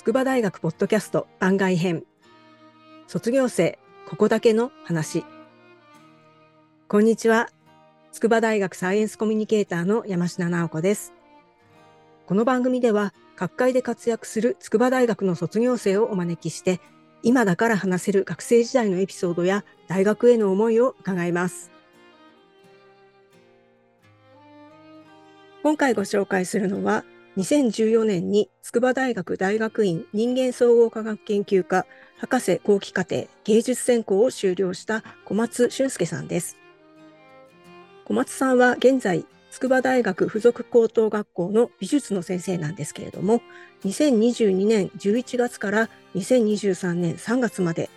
[0.00, 2.04] 筑波大学ポッドキャスト番外編。
[3.06, 5.26] 卒業生ここだけの話。
[6.88, 7.50] こんにちは。
[8.10, 11.12] 筑波大学サイエンスコミュニケーターの山下直子です。
[12.24, 16.80] この番組では各界で活躍する筑波大学の卒業生をお招きして
[17.22, 21.70] 今だから話せる学生時代のエピソードや大学への思いを伺います。
[25.62, 27.04] 今回ご紹介するのは
[27.36, 31.86] 2014年に筑波大学大学院人間総合科学研究科
[32.18, 36.56] 博士後期課程芸術専攻を修了した小松俊介さんです。
[38.04, 43.40] 小松さんは現在筑波大学附属高等学校の美術の先生なんですけれども
[43.84, 47.88] 2022年11月から2023年3月まで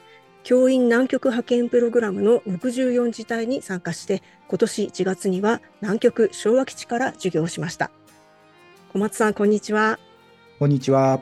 [0.44, 7.91] 教員南極派遣プログラムの64次隊に参加して今年1月には南極昭和基地から授業しました。
[8.94, 9.98] 小松さん、こんにちは。
[10.60, 11.20] こんにちは。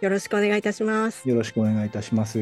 [0.00, 1.28] よろしくお願いいたします。
[1.28, 2.38] よろしくお願いいたします。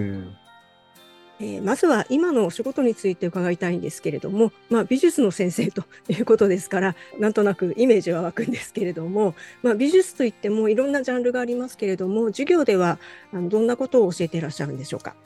[1.41, 13.01] えー、まずは今のお仕事について伺いたいんですけれども、まあ、美術の先生と いうことですからなんとなくイメージは湧くんですけれども、まあ、美術といってもいろんなジャンルがありますけれども授業では
[13.33, 15.17] あのどんなことを教えていらっしゃるんでしょうか？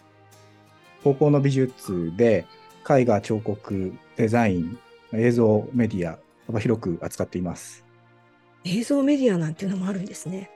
[1.04, 2.46] 高校の美術で
[2.88, 4.78] 絵画彫刻デザイン
[5.12, 7.85] 映像メディア幅広く扱っています
[8.66, 10.50] 映像メディアなんていうのもあるんですね。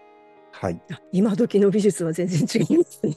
[0.50, 0.82] はい。
[1.12, 3.16] 今時の美術は全然違いますね。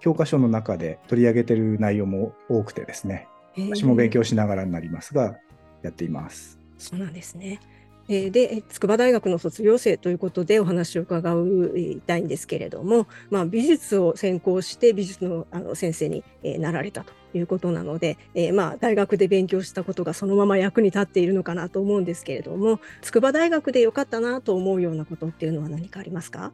[0.00, 5.38] 教科書の中で取り上げてる内容も多くてですね、私も勉強しながらになりますが、
[5.82, 6.58] やっています。
[6.76, 7.60] そうなんですね。
[8.08, 11.34] えー、で筑波大学の卒業生ということでお話を伺
[11.74, 26.52] いたいんですけれども、まあ、美術を専攻して美術のあの先生に、えー、なられたということなので、えー、まあ大学で勉強したことがそのまま役に立っているのかなと思うんですけれども筑波大学で良かったなと思うようなことっていうのは何かありますか？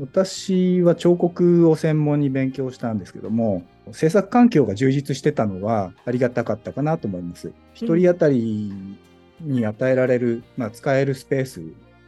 [0.00, 3.62] 私は彫刻を専門に勉強したんですけども
[3.92, 7.52] 制作環境が充実してたのはありがたかったかなと思います。
[7.72, 8.72] 一人当たり
[9.40, 11.60] に与えられる、まあ、使えるスペース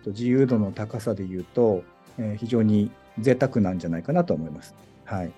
[0.03, 1.84] と自由度の高さでいうと、
[2.19, 4.74] えー、非常に贅沢なんじゃないかなと思います。
[5.04, 5.30] はい、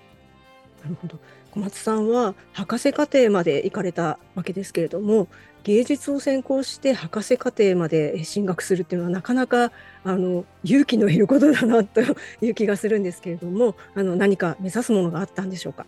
[0.83, 1.19] なるほど
[1.51, 5.27] 小松さんは博士課程まで行かれたわけですけれども
[5.63, 9.71] 芸術を専攻して博士課程まで進学するっていうのはなかなか
[10.03, 12.01] あの勇気のいることだなと
[12.41, 15.85] いう気がするんですけれどもあの何か目指すものがあったんでしょうか？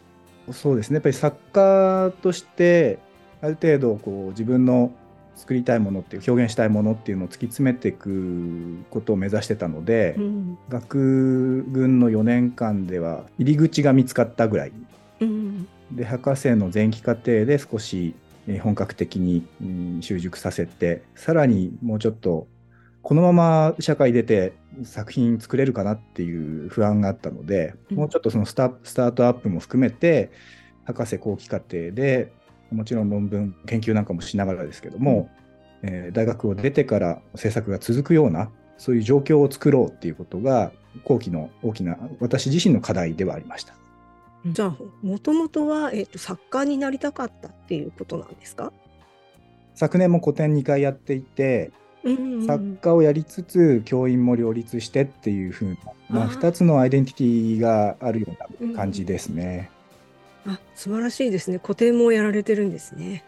[0.51, 0.95] そうですね。
[0.95, 2.99] やっぱり作家として
[3.41, 4.91] ある程度こう自分の
[5.35, 14.71] 作りたいものっていう表現したいものっていうのを突き詰めていくことを目指してたので、うん、学群の4年間では入り口が見つかったぐらい、
[15.23, 18.15] うん、で博士の前期課程で少し
[18.61, 19.45] 本格的に
[20.01, 22.47] 習熟させてさらにもうちょっと
[23.01, 24.53] このまま社会出て
[24.83, 30.31] 作品作れるかなっていう不安があったので、うん、もうちょっとそのスタートアップも含めて
[30.85, 32.31] 博士後期課程で
[32.71, 35.29] もちろん論文研究なんかもしながらですけども、
[35.83, 40.71] うん、えー、大学を出てから制作が続くようなそういう状況を作ろうっていうことが
[41.03, 43.75] 後期の大きな私自身の課題ではありました。
[44.45, 48.73] じゃあもともとは、えーと、作家になりたかったっていうことなんですか？
[49.75, 51.71] 昨年も個展2回やっていて、
[52.03, 55.77] うんうん、作家をやりつつ教員も両立してっていうふうな、
[56.09, 58.27] まあ、2つのアイデンティティがあるよ
[58.61, 59.71] うな感じですね。
[60.45, 61.59] あ、素晴らしいですね。
[61.59, 63.23] 個展もやられてるんですね。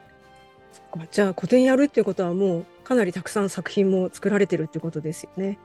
[1.11, 5.57] じゃあ個展やるっていうことはもうかなりたくさん作品も作られてるってことですよね。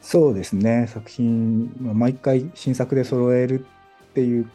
[0.00, 0.86] そうですね。
[0.88, 3.66] 作品、まあ、毎回新作で揃える
[4.10, 4.50] っていう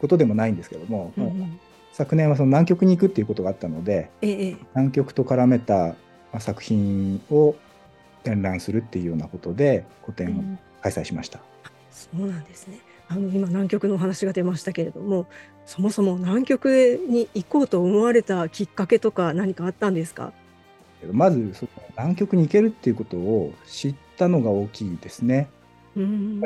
[0.00, 1.60] ことでもないんですけども、うんうん、
[1.92, 5.94] 昨年はその南極に行くっていうことがあったので、ええ、南極と絡めた
[6.38, 7.54] 作品を
[8.22, 11.38] 展覧するっていうようなことで個展を開催しました。
[12.14, 12.78] うん、そうなんですね。
[13.08, 15.26] あの今南極のお話が出ましたけれども
[15.64, 20.32] そもそも南極に行こうと思われたきっかけとか何かあったんですか？
[21.12, 25.48] まずその南極に行けるっていうことを知ったのが大きいですね。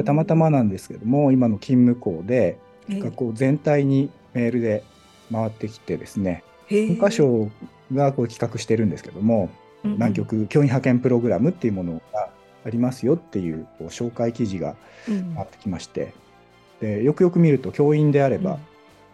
[0.05, 2.58] たまたまなんですけども今の勤務校で
[2.98, 4.84] 学校全体にメールで
[5.31, 7.50] 回ってきてですね文科省
[7.92, 9.50] がこう企画してるんですけども、
[9.82, 12.31] 南極教員派遣プログラムっていうものが
[12.64, 14.76] ありますよっていうこう紹介記事が
[15.06, 16.14] 回ってきまして、
[16.81, 18.58] でよくよく見ると教員であれば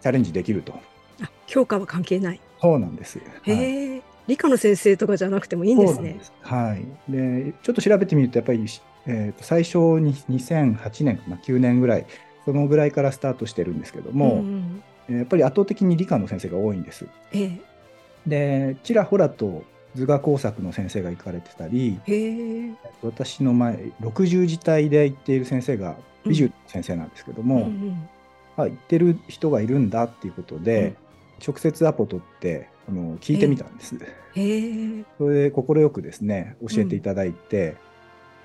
[0.02, 0.74] チャレンジできると。
[1.22, 2.40] あ教科は関係ない。
[2.60, 3.18] そうなんです。
[3.18, 6.18] へえ、はい、理科の先生とかじゃなくてもいいんですね。
[6.22, 6.86] すはい。
[7.10, 8.64] でちょっと調べてみるとやっぱり、
[9.06, 12.06] えー、と最初に2008年かな9年ぐらい
[12.46, 17.06] そのぐらいからスタートしてるんですけども、うんやっぱり圧倒的に理科の先生が多いんです。
[17.32, 17.60] ええ、
[18.26, 19.62] でちらほらと
[19.94, 21.98] 図画工作の先生が行かれてたり
[23.02, 25.96] 私の前60字体で行っている先生が
[26.26, 28.08] 美術先生なんですけども、うんうん、
[28.56, 30.96] あ行ってる人がいるんだっていうことで、
[31.46, 33.96] 直接アポ取ってあの聞いてみたんです。
[34.34, 37.76] えー、それで快くですね教えていただいて、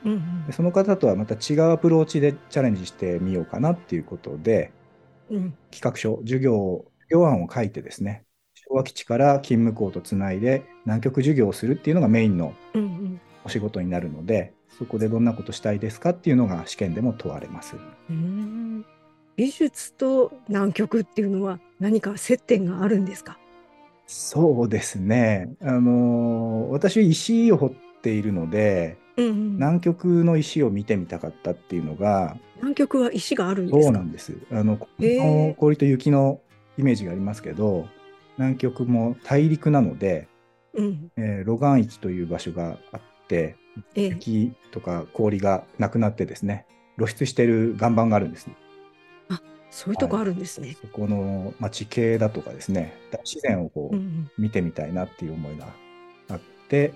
[0.04, 4.72] うんうん、でその方とはまた違うアプローチでチャレンジしてみようかなっていうことで、
[5.30, 12.54] うん、企画書授業業案を書いてですね昭和基地から勤務校とつないで南極授業をするっていうのがメインの
[13.44, 17.76] お仕事になるので、うんうん、そこでどんなことしたいですかっていうのが試験でも問われます。
[18.10, 18.86] うん。
[19.36, 23.38] 美術と南極っていうのは何か接点があるんですか？
[24.06, 25.54] そうですね。
[25.62, 27.72] あの私石を掘っ
[28.02, 33.84] ているので、うんうん、南極の石を見てみたかったっていうのが南極は石があるんですか？
[33.84, 34.38] そうなんです。
[34.52, 34.78] あの
[35.58, 36.42] 氷と雪の
[36.78, 37.88] イメージがありますけど
[38.38, 40.28] 南極も大陸なので、
[40.74, 41.12] うん。
[41.18, 43.58] えー、ロガン域という場所があって、
[43.94, 46.66] 雪とか氷がなくなってですね
[46.98, 48.56] 露出している岩盤があるんです、ね、
[49.70, 50.68] そういうとこあるんですね。
[50.68, 55.68] はい、そこの、まあ、地形だとかですね、大自然をこう、うん、見てみたいなっていう思いが
[56.30, 56.94] あって、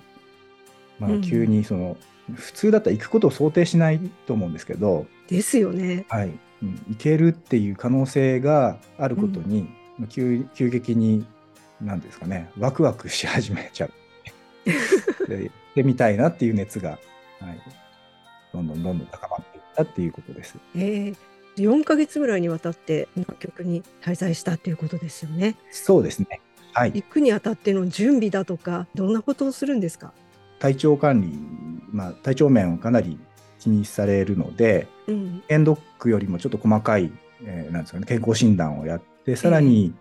[0.99, 1.97] まあ、急にその、
[2.29, 6.05] うん、普通だったら行くことを想定しないと思うんですけど、ですよね。
[6.09, 6.31] はい。
[6.63, 9.67] うん、行けるっていう可能性があることに、
[9.99, 11.25] うん、急急激に、
[11.81, 13.91] なんですかね、ワクワクし始めちゃう。
[15.27, 16.99] で行ってみたいなっていう熱が、はい、
[18.53, 20.55] どんどんどんどん高まっていったっていうことです。
[20.75, 21.15] えー
[21.57, 25.55] 4ヶ月ぐらいにわたって南極に滞在したっていうことですよね。
[25.71, 26.41] そうですね。
[26.73, 26.91] はい。
[26.93, 30.13] 行くにあたっての準備だとか、どんなことをするんですか？
[30.59, 31.29] 体調管理、
[31.91, 33.19] まあ、体調面をかなり
[33.59, 37.11] 気にされるので、うん、エンドックよりもちょっと細かい、
[37.43, 39.93] えー、なんですかね、健康診断をやって、さらに、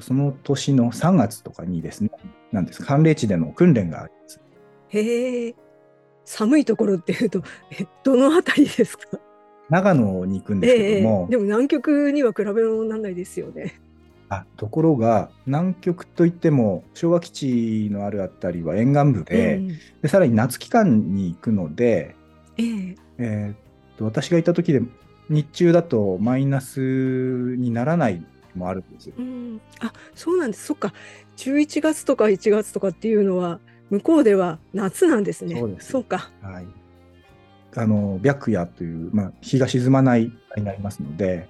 [0.00, 2.10] その年の3月とかにですね、
[2.50, 4.40] なんです寒冷地での訓練があります。
[4.88, 5.54] へえ、
[6.24, 9.18] 寒いところっていうと、えどのあたりですか？
[9.68, 13.80] 長野に行くんですけども、えー、でも南極には比べ物にならないですよね。
[14.32, 19.68] あところが南極といっても昭和基地のあるあたりは沿岸部でうん、
[20.00, 22.16] でさらに夏期間に行くので、
[22.56, 24.80] えー、えー、と私がいた時で
[25.28, 28.24] 日中だとマイナスにならない
[28.54, 29.14] もあるんですよ。
[29.18, 30.64] うん、あそうなんです。
[30.64, 30.94] そっか。
[31.36, 35.58] 11月とか1月とかっていうのは向こうでは夏なんですね。
[35.58, 36.66] そうですそうか、はい。
[37.76, 41.48] あの白夜という、まあ、日が沈まないになりますので、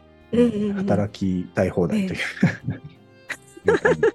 [0.75, 2.21] 働きたい放題という、
[3.67, 4.15] えー、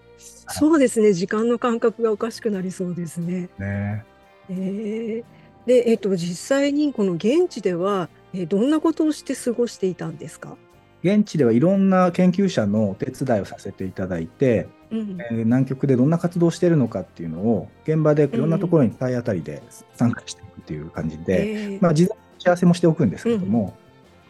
[0.50, 1.14] そうですね。
[1.14, 3.50] 時間の感覚がおかしくなりそうですね。
[3.60, 4.04] ね。
[4.50, 5.24] えー、
[5.68, 10.58] で、えーと、実際にこの現地では、えー、どんなことをして過ごしていたんですか？
[11.04, 19.62] 現地ではいろんな研究者のお手伝いをさせていただいて、うん、えー、南極でどんな活動をしているのかっていうのを現場でいろんなところに体当たりで
[19.94, 23.87] 参加していくっていう感じで、うん、まあ、事前に打ち合わせもしておくんですけれども、うん、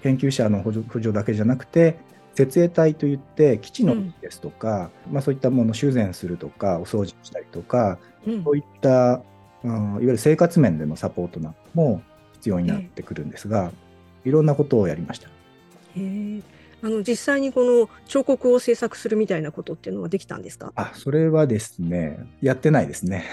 [0.07, 1.97] 研究者の補助だけじゃなくて
[2.33, 7.97] 設営隊といって基地のですとか、まあ、そういったものを修繕するとかお掃除したりとか、
[8.43, 9.21] そういった、
[9.63, 12.01] うん、いわゆる生活面でのサポートなんかも
[12.33, 13.71] 必要になってくるんですが、
[14.23, 15.29] いろんなことをやりました。
[15.95, 16.43] へー
[16.83, 20.73] あの実際にこの彫刻を制作するみたいなことっていうのはできたんですか？
[20.75, 23.25] あそれはですねやってないですね。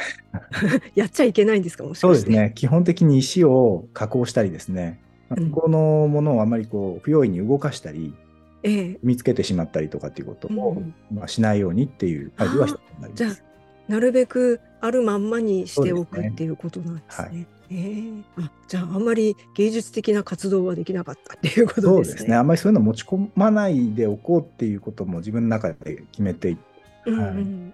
[0.96, 1.84] やっちゃいけないんですか？
[1.84, 2.52] もしそうですね。
[2.54, 4.98] 基本的に石を加工したりですね
[5.34, 8.14] 加工のものをあまりこう不用意に動かしたり、
[8.62, 13.24] ええ、見つけてしまったりとかっていうことを、うん、まあ、しないようにっていう配慮はしてなります。
[13.24, 17.46] じゃあなるべくあるまんまにしておくっていうことなんですね。
[17.70, 21.92] えー、あじゃああんまり芸術的な活動はできなかったっていうことですね。
[21.92, 22.36] そうですね。
[22.36, 26.62] あんまりそういうの持ち込まないでおこうっていうことも自分の中で決めていて、
[27.06, 27.72] うんうん、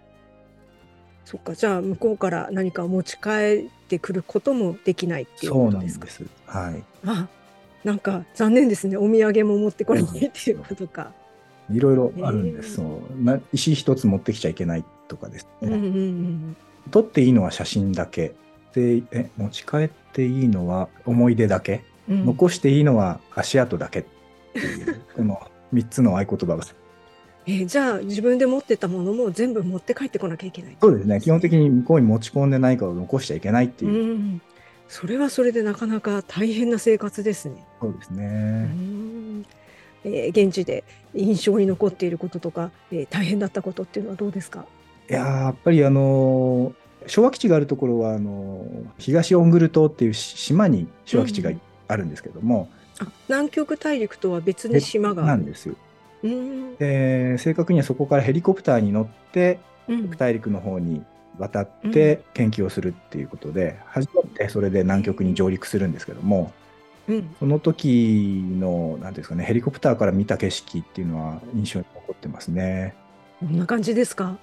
[1.25, 1.55] そっか。
[1.55, 6.09] じゃあ向こうから何か持ち帰ってくることもできないっていうことですか。
[6.09, 6.27] そう
[6.57, 7.29] なんです、はい、あ
[7.85, 8.97] なんか残念ですね。
[8.97, 11.13] お土産も持ってこれないっていうことか。
[11.73, 13.23] いろいろあるんです、えー、そう。
[13.23, 15.69] な石一つ持ってきちゃいけないとかですね。
[15.69, 16.57] うんうんうん、
[16.91, 18.35] 撮っていいのは写真だけ。
[18.75, 24.05] でえ持ち帰っていいのは思い出だけ、うん、残していいのは足跡だけっ
[24.53, 25.41] ていう この
[25.75, 26.65] 3つの合言葉が。
[27.47, 31.21] えー、じゃあ自分で持ってたものも全部持って帰ってこなきゃいけない、そうですね。
[31.21, 34.43] 基本的に向こうに持ち込んでないから残しちゃいけないっていう、うん、
[34.91, 37.65] それはそれでなかなか大変な生活ですね。
[37.81, 38.69] そうですね。
[40.03, 40.83] えー、現地で
[41.15, 44.65] 印象に残っていることとか、えー、大変だったことっていうのはどうですか？
[45.09, 46.73] いややっぱりあの
[47.07, 48.67] 昭和基地があるところはあの
[48.99, 51.53] 東オングル島っていう島に昭和基地が
[51.87, 52.69] あるんですけども、
[53.01, 55.77] うん、あ南極大陸とは別に島がなんですよ。
[56.81, 61.05] で正確にはそこからヘリコプターに乗って北大陸の方に
[61.41, 66.53] 渡って研究をするっていうことで、うん、初めてそれで南極に上陸するんですけども、
[67.09, 72.95] うん、その時の何ですかねヘリコプターから見た景色っていうのは印象に残ってますね。
[73.41, 74.39] こんな感じですか？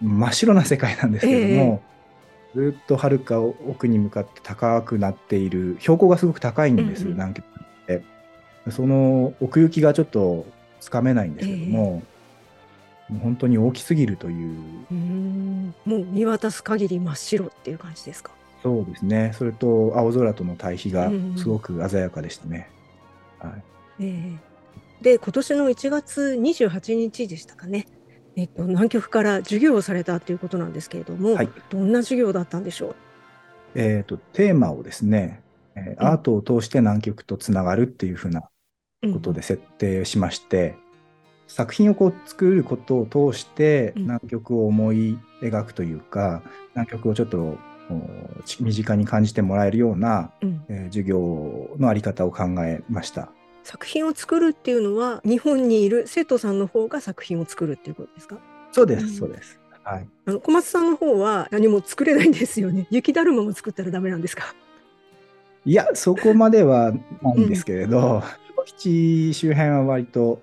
[0.00, 1.82] 真っ白な世界なんですけども、
[2.54, 7.48] えー、ずっとはるか奥に向かって高くなっている標高がすごく高いんです、うんうん、南極っ
[7.86, 8.02] て。
[8.70, 10.44] その奥行きがちょっと
[10.80, 12.15] つかめないんですけども、えー、
[13.08, 14.56] もう本当に大きすぎるという。
[14.90, 18.32] うんもう見渡す限り真っ白っていう感じですか？
[18.62, 19.32] そうですね。
[19.34, 22.68] それと青空との対比がすごく鮮やかでしたね、
[23.38, 23.62] はい。
[24.00, 27.86] えー、で今年の1月28日でしたかね。
[28.34, 32.94] えっと、南極から授業をされたということなんですけれども、はい、どんな授業だったんでしょう？
[33.76, 35.42] えっ、と、テーマをですね、
[35.74, 38.42] えー、アートを通して南極とつながるっていうふうな
[39.12, 40.76] ことで設定しまして、うん、
[41.48, 47.56] 作品をこう作ることを通して南極を思い描くというか、うん、南極をちょっと
[48.60, 53.30] 身近に感じてもらえるような、うん、えー、授業のあり方を考えました。
[53.62, 58.38] 作品を作るっていうのは日本にいる生徒さんの方が作品を作るっていうことですか？
[58.72, 59.58] そうです、そうです。
[59.82, 60.08] はい。
[60.26, 62.86] あの小松さんの方は何も作れないんですよね。
[62.90, 64.54] 雪だるまも作ったらダメなんですか？
[65.64, 68.22] いや、そこまではないんですけれど、
[68.66, 70.42] 基地周辺は割と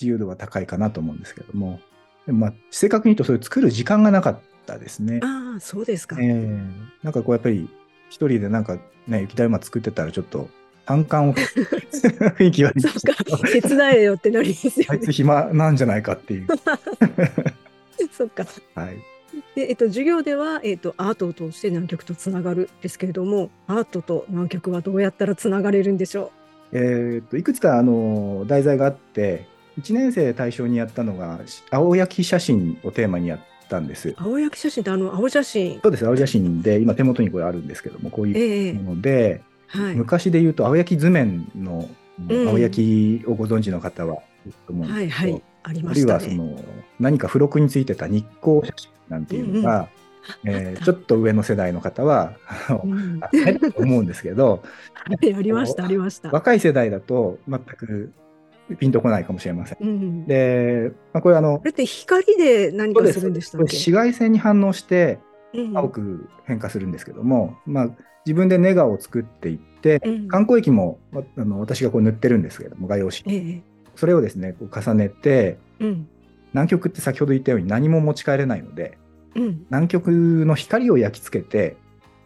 [0.00, 1.80] 自由度が高いかなと思うんですけども、
[2.26, 5.20] でもまあ正確に言うとそういう作る時間がなかったですね。
[5.22, 6.16] ああ、そうですか。
[6.20, 6.60] えー、
[7.02, 7.68] なんかこうやっぱり
[8.08, 10.48] 一人でなんかね雪だるま作ってたらちょっと
[10.86, 11.34] 反感を
[11.92, 13.48] 雰囲気悪いそうか。
[13.48, 16.46] 手伝えよってなりますよ、ね、あいつ暇なんじゃないかっていう。
[18.10, 18.46] そっか。
[18.74, 18.96] はい。
[19.54, 26.32] でえっと、授業では、えっと、アートを通して南極とつながるですけれどもアートと南極はどうやったらつながれるんでしょ
[26.72, 29.46] う、えー、っといくつかあの題材があって
[29.78, 34.14] 1年生対象にやったのが青焼き写真をテーマにやったんです。
[34.16, 35.80] 青焼き写真ってあの青写真。
[35.82, 41.88] そうです青写真で今手元にこれあるんですけどもこういうもので、えーはい、昔で言うと青焼き図面の
[42.28, 44.18] 青焼きをご存知の方は
[44.68, 46.64] うんはいはい、ありました、ね、あるいはその
[46.98, 49.88] 何か付録についてた日光写真なんていうのが、
[50.44, 52.32] うんうん、えー、ちょっと上の世代の方は、
[52.82, 53.20] うん、
[53.76, 54.62] 思うんですけど、
[54.94, 56.30] はい、ありましたありました。
[56.30, 58.12] 若い世代だと全く
[58.78, 59.78] ピンとこないかもしれません。
[59.80, 63.76] うん、で、まあ、これあのこれって光で何かするんでしたっけ？
[63.76, 65.18] 紫外線に反応して
[65.74, 67.90] 青く変化するんですけども、うん、まあ
[68.26, 70.98] 自分でネガを作っていって、うん、観光液も
[71.36, 73.62] あの私がこう塗ってるんですけれども画用紙、ええ、
[73.96, 76.08] それをですねこう重ねて、うん、
[76.52, 78.98] 南極って先ほど言ったように何も持ち帰れないので、
[79.34, 81.76] うん、南極の光を焼き付けて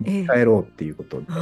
[0.04, 1.32] 帰ろうっていうことで、え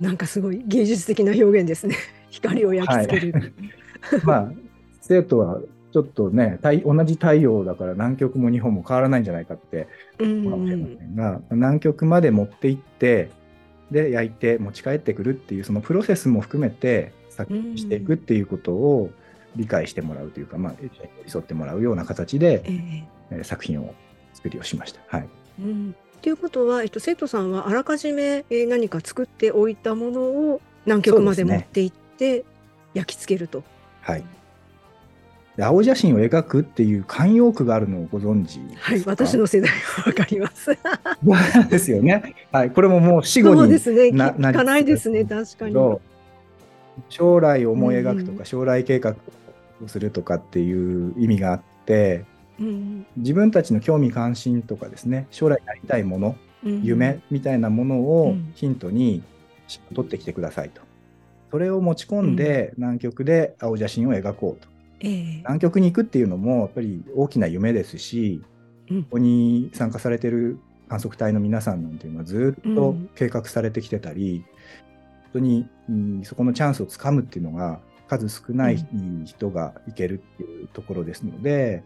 [0.00, 1.96] え、なんかすごい芸術的な表現ですね。
[2.30, 3.52] 光を焼き付ける、はい、
[4.24, 4.52] まあ
[5.00, 5.60] 生徒は
[5.92, 9.88] ちょっとね同じ太陽だから南極も日本も変わらないんじゃないかって
[10.20, 13.30] 思うかもしれませんが、南極まで持って行って
[13.90, 19.10] で焼いて持ち帰ってくるっていうそのプロセスも含めて作品していくっていうことを
[19.56, 20.90] 理解してもらうというか、まあ、寄
[21.24, 22.62] り添ってもらうような形で、
[23.30, 23.94] えー、作品を
[24.34, 25.00] 作りをしました。
[25.06, 25.28] はい、
[25.60, 25.94] うん。
[26.20, 32.44] ということは、えっと、生徒さんはあらかじめ、えー、何か作っておいたものを南極まで持って行って
[32.94, 33.62] 焼き付けると。
[34.12, 34.24] はい
[35.60, 40.70] 青写真を描くっていう慣用句があるのをご存知はい、私の世代はわかります。
[41.68, 42.36] ですよね。
[42.52, 44.12] はい、これももう死後にそうですね。
[44.12, 45.74] な聞かないですね、確かに。
[47.08, 49.16] 将来を思い描くとか、うん、将来計画
[49.84, 52.24] をするとかっていう意味があって、
[52.60, 59.24] うん、自分たちの興味関心とかですね、将来やりたいもの、うん、夢みたいなものをヒントに
[59.92, 60.87] 取ってきてくださいと。
[61.50, 64.68] それを持ち込んで、南極で青写真を描こうと。
[65.00, 68.42] えー、南極に行くっていうのもやっぱり大きな夢ですし、
[68.90, 78.84] うん、ここに参加されてる観測隊の皆さんなんていうのはずっと計画されてきてたり、うん、本当に、うん、そこのチャンスをつかむっていうのが数少ない
[79.24, 81.84] 人が行けるっていうところですので、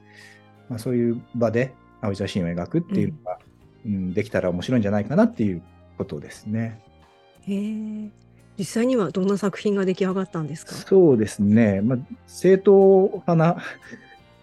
[0.68, 3.38] まあ、そういう場で青い写真を描くっていうのが、
[3.84, 5.62] うんできたら面白いんじゃないかなっていう
[5.98, 6.80] ことですね。
[7.40, 8.10] へえ
[8.62, 10.72] 実際にはどんな作品が出来上がったんですか？
[10.76, 13.56] そうですね、まあ、正統派な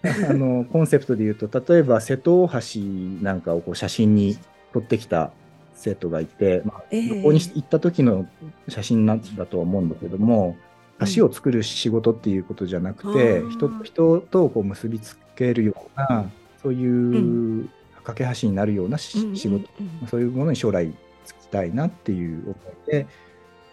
[0.29, 2.81] あのコンセプトでいうと例えば瀬戸大橋
[3.23, 4.38] なんかをこう写真に
[4.73, 5.31] 撮ってきた
[5.73, 8.27] 生徒がいて、まあ、旅行に行った時の
[8.67, 10.57] 写真なんだとは思うんだけども、
[10.99, 16.29] えー、橋を作る仕事っていうことじゃなくて、うん、人人とこう結びつけるような
[16.61, 17.69] そういう
[18.03, 19.69] 架け橋になるような仕事、
[20.09, 20.91] そういうものに将来
[21.23, 22.55] つきたいなっていう思
[22.88, 23.07] いで。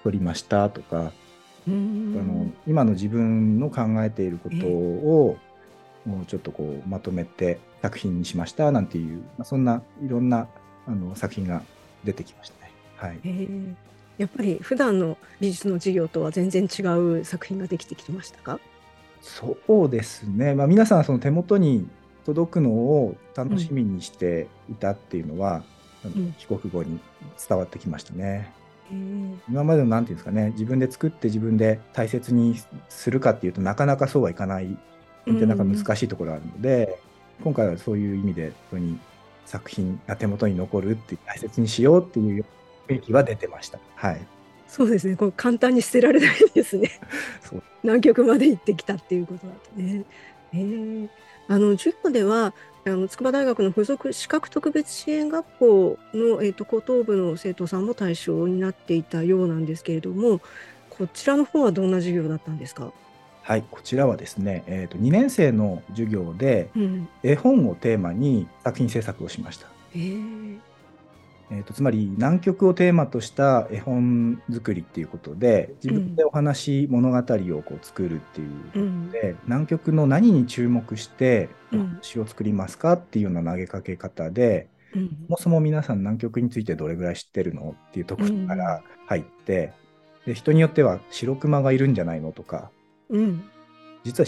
[0.06, 1.10] 取りましたとか、
[1.66, 5.36] あの今の自分の考えていることを
[6.04, 10.46] もうちょっとこうまとめて作品にしましたなんていう、まあ、そんないろんな
[10.86, 11.62] あの作品が
[12.04, 12.70] 出てきましたね。
[12.94, 13.20] はい、
[14.16, 18.60] やっぱり普段の美術の授業とは全然違う作品ができてきましたか？
[19.20, 21.88] そうですね、まあ、皆さんその手元に
[22.24, 25.64] 届くのを楽しみにしていたっていうのは、
[26.04, 27.00] うん、帰国後に
[27.48, 28.52] 伝わってきましたね。
[29.48, 32.56] 今までの何て言うんですかね自分で作って自分で大切に
[32.88, 34.76] するかっていうとなかなかそうはいかない
[35.26, 36.98] なか難しいところがあるので、
[37.38, 38.98] うん、今回はそういう意味で本当に
[39.44, 42.44] 作品が手元に残るって大切にしようっていう
[42.88, 43.78] 雰囲気は出てました。
[43.94, 44.26] はい。
[44.68, 45.16] そうですね。
[45.16, 46.90] こう簡単に捨てられないですね。
[47.42, 50.04] そう南極まで行ってきたっていうことだとね。
[50.52, 51.08] えー、
[51.48, 52.52] あの授業では
[52.84, 60.40] あの筑波大学の附属資格特別支援学校の、えーと、高等部の生徒さんも対象になっていたようなんですけれども
[60.90, 62.92] こちらの方はどんな授業だったんですか？
[63.42, 66.68] はい、こちらはですね、えーと、2年生の授業で、
[67.22, 69.68] 絵本をテーマに作品制作をしました。
[69.94, 70.58] えー
[71.50, 81.48] えーと、つまり南極をテーマとした絵本作りっていうことで自分でお話、うん、物語をこう作るっていうことで、うん、南極の何に注目して
[82.02, 89.72] 詩を作りますかっていうような投げかけ方で、うん、そもそも皆さん南極についてどれぐらい知ってるのっていうところから入って、
[90.26, 92.70] で人によっては白熊がいるんじゃないのとか、
[94.02, 94.26] 実は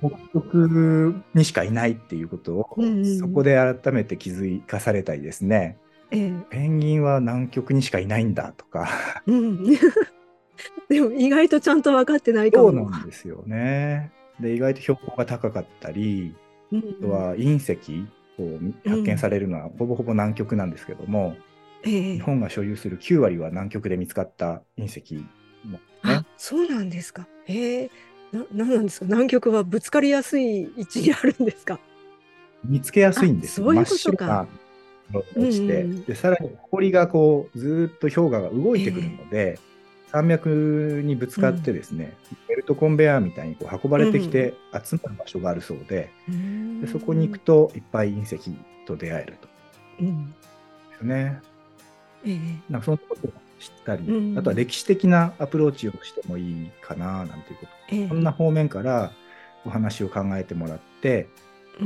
[0.00, 2.76] 北極にしかいないっていうことを、
[3.20, 5.78] そこで改めて気づかされたりですね
[6.10, 8.88] ええ、ペンギンは南極にしかいないんだとか、
[9.26, 9.64] うん、
[10.88, 12.70] でも意外とちゃんと分かってないかも。
[12.70, 14.12] そうなんですよね。
[14.40, 16.34] で意外と標高が高かったり、
[16.70, 18.06] うん、あとは隕石
[18.38, 18.58] を
[18.88, 21.36] 発見されるのはほぼほぼ南極なんですけども、
[21.84, 25.14] うん、日本が所有する9割は南極で見つかった隕石
[25.64, 27.26] も、ね、あそうなんですか。
[27.46, 27.90] へえ。
[28.32, 29.06] ななんですか。
[29.06, 31.80] 南極はぶつかりやすい位置にあるんですか。
[32.64, 33.66] 見つけやすいんですよ。
[33.66, 34.46] そういうことか。
[35.12, 48.50] 落ちて、うん、でさらに氷がこうずっと氷河が動いてくるので、えー、山脈にぶつかってですね、うん、ベルトコンベヤーみたいにこう運ばれてきて集まる場所があるそうでうん、でそこに行くといっぱい隕石
[48.86, 49.48] と出会えると。
[50.00, 50.30] うん。
[50.30, 50.36] で
[50.98, 51.40] すね。
[52.24, 59.12] えー、なんかそのことを知ったり、あとは歴史的なアプローチをしてもいいかななんていうこと、えー、そんな方面から
[59.64, 61.28] お話を考えてもらって、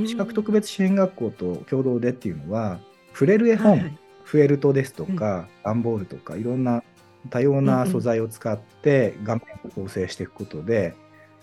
[0.06, 2.80] 資格特別支援学校と共同でっていうのは
[3.12, 3.80] 触れる絵本、はい。
[3.80, 6.82] はい、フェルトですとか、段、うん、ボールとかいろんな
[7.28, 10.94] 多様な素材を使って画面を構成していくことで、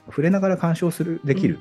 [0.08, 1.60] 触れながら鑑賞するできる、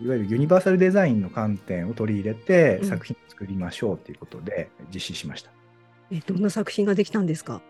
[0.00, 5.50] うん、いわゆるユニバーサルデザインの観点を取り入れて作品を作りましょうということで実施しました。
[6.10, 7.62] えどんな作品ができたんですか？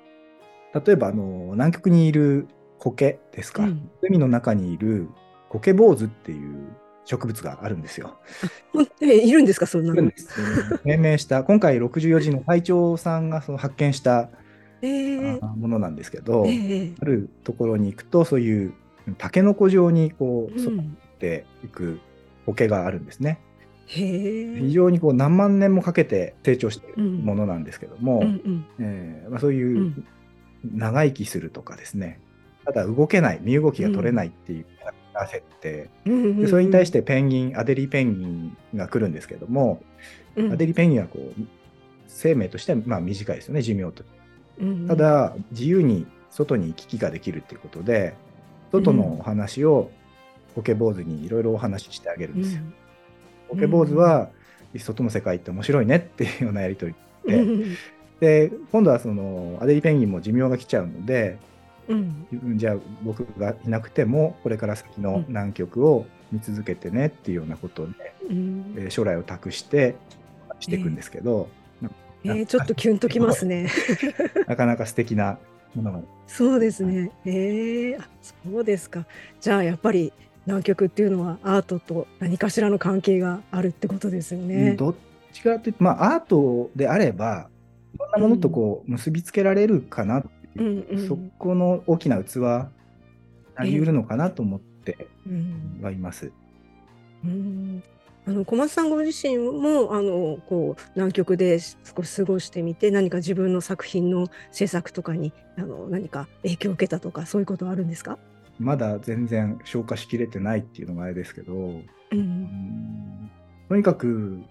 [0.74, 5.08] 例えばあの南極にいる苔ですか、うん、海の中にいる
[5.48, 6.53] 苔坊主っていう
[7.04, 8.18] 植物があるんですよ。
[9.00, 10.10] えいるんですか、そんなの。
[10.84, 14.30] 命名した、今回64時の隊長さんがその発見した、
[14.82, 18.72] えー、ものなんですけど、えー、あるところに行くと、そういう
[19.18, 20.82] タケノコ状にこう育っ
[21.18, 22.00] ていく
[22.46, 23.38] 苔があるんですね。
[23.86, 28.22] 非常にこう何万年もかけて成長しているものなんですけども、
[28.80, 29.94] えまそういう
[30.64, 32.18] 長生きするとかですね、
[32.64, 34.66] ただ動けない、身動きが取れないっていう
[35.26, 39.82] 設定、でそれに対してペンギンアデリーペンギンが来るんですけども、
[40.36, 41.42] うん、アデリーペンギンはこう
[42.06, 44.04] 生命としてはまあ短いですよね寿命と。
[44.88, 48.14] ただ自由に外に行き来ができるっていうことで
[48.72, 49.90] 外のお話を
[50.54, 52.62] ポケ坊主にいろいろお話ししてあげるんですよ。
[53.48, 54.30] ポケ坊主は
[54.76, 56.94] 外の世界って面白いねっていうようなやり取
[57.26, 57.30] り
[58.18, 61.38] でで今度はそのアデリーペンギンも寿命が来ちゃうので
[61.88, 67.92] うん、じゃあ僕がいなくてもこれから先の南極を見続けてねっていうようなことで、
[68.28, 69.96] うん、えー、将来を託して
[70.60, 71.48] していくんですけど、
[72.24, 73.68] えー、えー、ちょっとキュンときますね。
[74.46, 75.38] なかなか素敵な
[75.74, 79.06] ものがそうですね、えー、あそうですか。
[79.40, 80.12] じゃあやっぱり
[80.46, 84.74] 南極っていうのはアートと何かしらの関係があるってことですよね。
[84.74, 84.94] どっ
[85.32, 87.48] ちかというと、まあ、アートであれば
[87.94, 90.24] いろんなものとこう結びつけられるかなっ
[90.56, 92.70] うんうん、そこの大きな器な
[93.64, 95.08] りうるのかなと思って
[95.80, 96.32] はいます。
[97.24, 97.82] うん、
[98.26, 108.18] あの小松さんご自身もあのこう南極で少し過ごしてみて何か自分の作品の制作とかにあの何か影響を受けたとかそういうことはあるんですか？
[108.58, 111.80] まだ全然消化しきれてないっていうのがあれですけど、
[112.12, 113.30] うん、
[113.68, 114.42] とにかく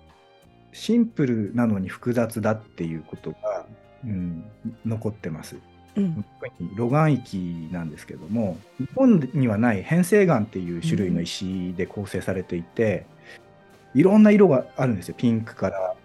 [0.71, 3.65] シンプルなのに複雑だっていうことが、
[4.03, 4.43] うん、
[4.85, 5.57] 残ってます。
[5.95, 6.25] うん、
[6.75, 13.05] ロガン域なんですけども日本にはない変成岩っていう種類の石で構成されていて、
[13.93, 15.15] うん、いろんな色があるんですよ。
[15.17, 15.95] ピンクから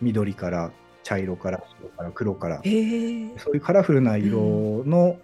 [0.00, 0.70] 緑から
[1.02, 2.56] 茶色から白から黒から。
[2.56, 5.16] そういうカラフルな色の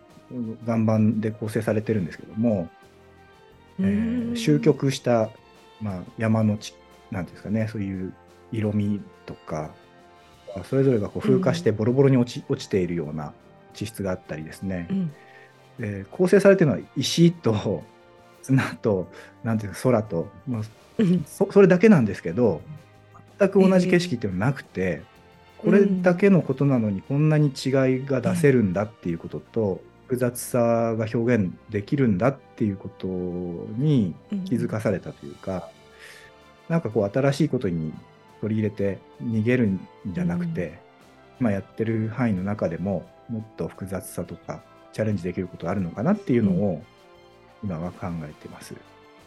[0.67, 2.69] 岩盤で構成されてるんですけども、
[3.81, 5.31] えー、終局した、
[5.81, 6.75] まあ、山の地
[7.11, 7.69] なんですかね。
[7.71, 8.15] そういう
[8.53, 9.75] 色味とか
[10.65, 13.33] それぞれがこう風化してボロボロに落ち,、落ちているような
[13.73, 15.13] 地質があったりですね、うん、
[15.79, 17.83] で構成されてるのは石と
[18.43, 19.09] 砂と
[19.45, 20.63] なんていうか空と、まあ、
[21.27, 22.61] そそれだけなんですけど
[23.39, 25.03] 全く同じ景色っていうのはなくて、
[25.59, 30.59] これだけのことなのにこんなに違いが出せるんだっていうことと、複雑さ
[30.97, 35.71] が表現できるんだっていうことに気づかされたというか、
[36.69, 37.93] なんかこう新しいことに
[38.41, 40.79] 取り入れて逃げるんじゃなくて、
[41.41, 46.83] 今やってる範囲の中でももっと複雑さとかチャレンジできることあるのかなっていうのを
[47.65, 48.75] 今は考えてます。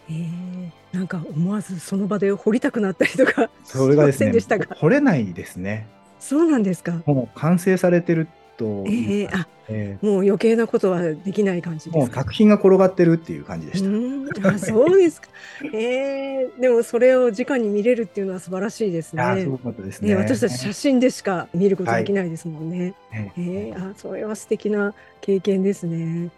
[0.10, 0.12] え。
[0.14, 4.32] ー、なんか思わずその場で掘りたくなったりとかそれがですね
[4.76, 5.88] 掘れないですね。
[6.20, 7.02] そうなんですか？
[7.06, 14.50] もう完成されてると、えー、あ、えー、もう余計なことはできない感じもう作品が転がってるっていう感じでした。
[14.50, 15.30] あそうですか。
[15.74, 19.24] えー、でもそれを直に見れるっていうのは素晴らしいですね。
[19.40, 20.16] すごかったですね。
[20.16, 22.94] 私たち写真でしか見ることできないですもんね。
[23.12, 26.30] はい、えー、あそれは素敵な経験ですね。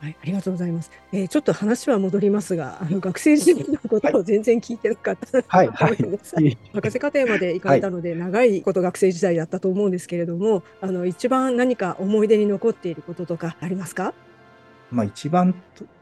[0.00, 0.92] はい、ありがとうございます。
[1.12, 5.42] えー、ちょっと話は戻りますが、あの学生時代のことを全然聞いてなかった。
[5.48, 14.14] はい、はい、博士課程まで行かれたので、はい、長いこと学生時代だったと思うんですけれども、あの一番何か思い出に残っていることとかありますか？
[14.92, 15.54] まあ一番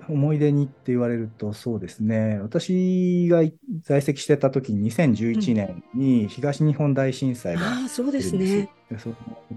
[0.08, 2.38] 思い出にって言われるとそうですね。
[2.40, 3.42] 私が
[3.82, 8.68] 在籍してた時に2011年に東日本大震災が、うん、あそうですね。
[8.98, 9.08] そ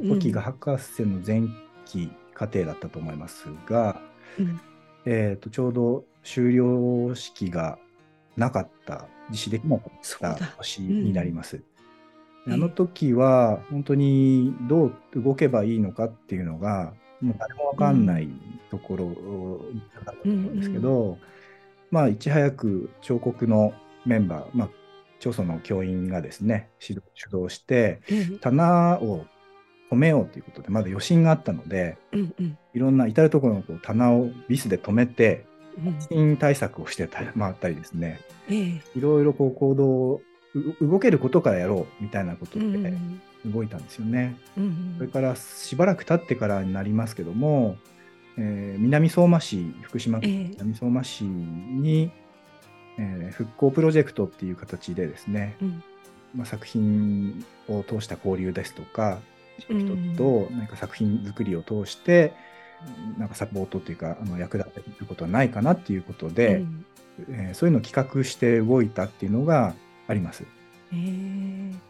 [0.02, 1.42] の時が博士の前
[1.86, 4.02] 期課程だったと思いますが。
[4.38, 4.62] うん、
[5.06, 7.80] えーと、ちょうど修了式が
[8.38, 11.62] なかった実施できなかった年になります。
[12.46, 18.30] うん、あの時は本当にどう動けばいいのかっていうのがもう誰も分かんない
[18.72, 19.06] ところ
[20.06, 21.18] だったと思うんですけど、
[21.92, 23.74] まあいち早く彫刻の
[24.06, 24.70] メンバー、まあ、
[25.20, 28.02] 町村の教員がですね主導して、
[28.42, 29.26] 棚を
[29.92, 35.46] 止めようということでまだ余震があったので、うんうん、いろんな至る所のこう棚をビスで止めて
[36.00, 40.22] 地震対策をしてた回ったりですね、いろいろこう行動
[40.82, 42.66] 動けることからやろうみたいなことで
[43.46, 44.36] 動いたんですよね。
[44.58, 47.78] うんうん、それからしばらく経ってからになりますけども、
[48.38, 52.12] えー、南相馬市福島県南相馬市に、
[52.98, 55.84] えー、復興プロジェクトっていう形でですね、うん、
[56.36, 59.20] まあ、作品を通した交流ですとか
[59.60, 62.34] 人と何か作品作りを通して、
[63.18, 66.86] なんかサポートというかあの役立てることはないかなっていうことで、うん、
[67.30, 69.74] えー、そういうのを企画して動いたっていうのが
[70.08, 70.46] あります。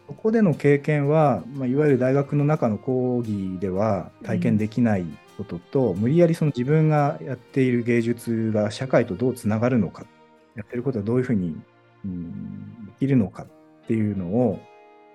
[0.07, 5.05] ここでの経験は、まあ、いわゆる大学の中の講義では体験できない
[5.37, 10.05] ことと、うん、無理やりその自分がやっている芸術が社会とどうつながるのか
[10.55, 11.55] やってることはどういうふうに、
[12.03, 13.47] うん、できるのかっ
[13.87, 14.59] ていうのを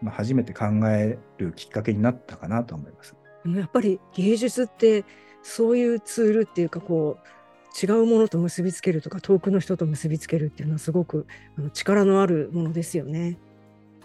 [0.05, 3.17] まあ、初めて考えるきっかけになったかなと思います。
[3.47, 5.05] やっぱり芸術って
[5.43, 11.27] そういうツールっていうかこう違うものと結びつけるとか遠くの人と結びつけるっていうのはすごく
[11.73, 13.39] 力のあるものですよね。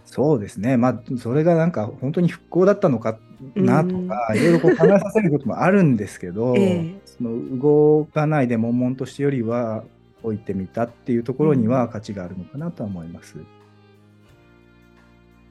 [0.05, 3.19] そうですね、まあ、それがなんか本当に復興だったのか
[3.53, 9.83] なとか、いろいろこう考えさせることもあるんですけど、 えー、その動かないで悶々としてよりは
[10.23, 13.37] 置いてみたっていうところには価値があるのかなとは思います。
[13.37, 13.58] うん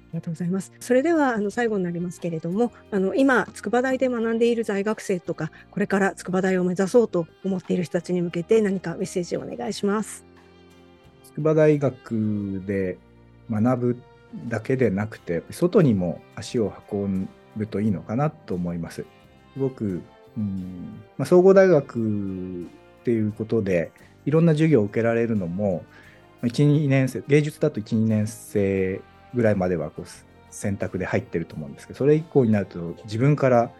[0.09, 0.73] ありがとうございます。
[0.81, 10.25] それではあの最後になりますけれども、あの今筑波大で学んでいる在学生とか、これから筑波大を目指そうと思っている人たちに向けて何かメッセージをお願いします。
[11.25, 12.97] 筑波大学で
[13.51, 14.03] 学ぶ
[14.49, 19.05] だけでなくて、外にも足を運ぶといいのかなと思います。
[19.53, 20.01] すごく、
[20.37, 21.99] うんまあ、総合大学
[23.01, 23.93] っていうことで、
[24.25, 25.85] いろんな授業を受けられるのも、
[26.43, 29.01] 1、2年生、芸術だと1、2年生
[29.35, 30.07] ぐらいまではこう
[30.51, 33.71] 選択で入ってると思うんですけどそれ以降になると自分から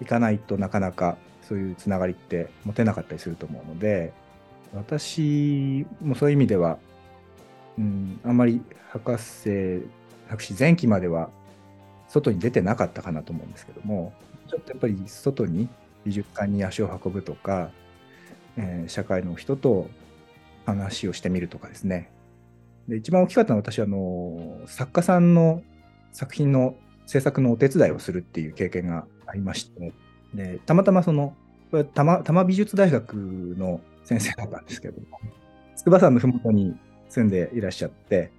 [0.00, 4.12] 行かないとなかなかそういうつながりって持てなかったりすると思うので
[4.74, 6.78] 私もそういう意味では、
[7.78, 9.82] うん、あんまり博士
[10.28, 11.30] 博士前期までは
[12.08, 14.12] 外に出てなかったかなと思うんですけども
[14.48, 15.68] ちょっとやっぱり外に
[16.04, 17.70] 美術館に足を運ぶとか、
[18.56, 19.88] えー、社会の人と
[20.66, 22.10] 話をしてみるとかですね。
[22.88, 25.62] で一番大きかったのは私はあの作家さんの
[26.12, 29.92] 作品の制作のお手伝いをするっていう経験がありまして
[30.34, 31.34] でたまたまその
[31.70, 35.00] これ多摩美術大学の先生だったんですけど
[35.76, 36.76] 筑波山の麓に
[37.08, 38.30] 住んでいらっしゃって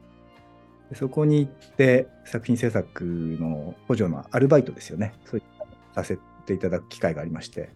[0.93, 5.13] そこに行って作品制作の補助のアルバイトですよね。
[5.25, 5.45] そういっ
[5.93, 7.69] たさせていただく機会がありまして、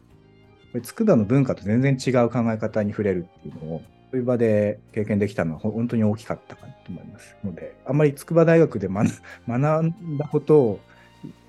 [0.83, 7.35] 筑波の文化と全然違う考え方に触れるっていうのを、そういう場で経験できたのは本当に大きかったかなと思います。
[7.43, 10.79] ので、あんまり筑波大学で 学んだことを、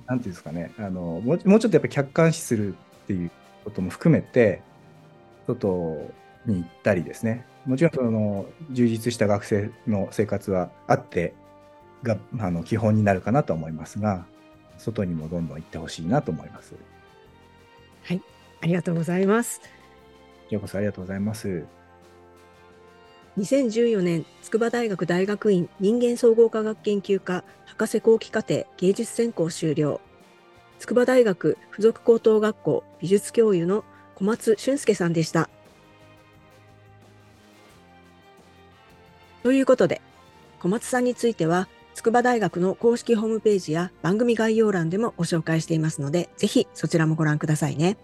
[0.06, 3.30] なんていうんですかね、あのもうちょっとやっぱり客観視するっていう
[3.64, 4.62] ことも含めて、
[5.46, 6.10] 外
[6.46, 11.34] に行ったりですね、もちろんその充実した学生の生活はあって
[12.02, 14.26] があの基本になるかなと思いますが、
[14.78, 16.74] 外にもどんどん行ってほしいなと思います。
[18.04, 18.22] はい、
[18.62, 19.60] ありがとうございます。
[20.48, 21.64] ようこそありがとうございます。
[23.38, 30.00] 2014年、筑波大学大学院人間総合科学研究科博士後期課程芸術専攻修了。
[30.80, 33.84] 筑波大学附属高等学校美術教諭の
[34.16, 35.48] 小松俊介さんでした。
[39.44, 40.02] ということで、
[40.58, 47.96] 小松さんについては、筑波大学の公式ホームページや番組概要欄でもご紹介していますので、ぜひそちらもご覧くださいね。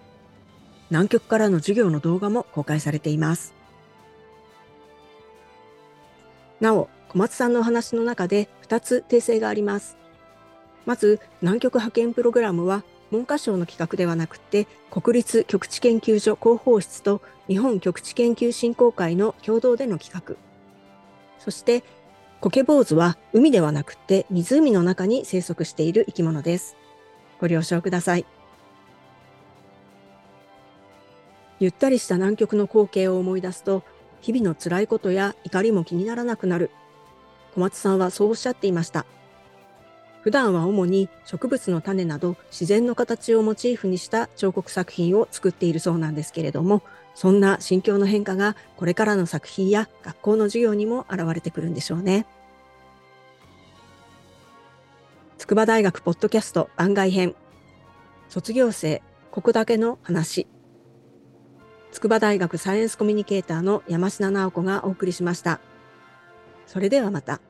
[0.91, 3.56] 南極からの授業の動画も公開されています。
[6.61, 9.97] なお、小松さんのお話の中で2つ訂正があります。
[10.85, 20.37] まず、南極派遣プログラムは文科省の企画ではなくて、国立極地研究所広報室と日本極地研究振興会の共同での企画。
[21.39, 21.85] そして、
[22.41, 26.77] コケ坊主は海ではなくて湖の中に生息している生き物です。
[27.41, 28.27] ご了承ください。
[31.59, 33.83] ゆったりした南極の光景を思い出すと、
[34.27, 36.73] 日々の辛いことや怒りも気にならなくなる。
[37.55, 39.07] 小松さんはそうおっしゃっていました。
[40.21, 46.83] 普段は主に植物の種など自然の形をモチーフにした彫刻作品を作っているそうなんですけれども、
[47.15, 52.27] そんな心境の変化がこれからの作品や学校の授業にも現れてくるんでしょうね。
[55.39, 57.37] 筑波大学ポッドキャスト番外編
[58.29, 60.49] 卒業生ここだけの話
[61.97, 65.61] 筑波大学サイエンスコミュニケーターの山科直子がお送りしました。
[66.67, 67.41] それではまた。